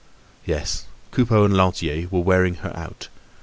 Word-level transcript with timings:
Yes, 0.47 0.85
Coupeau 1.11 1.45
and 1.45 1.55
Lantier 1.55 2.07
were 2.09 2.21
wearing 2.21 2.55
her 2.55 2.75
out. 2.75 3.07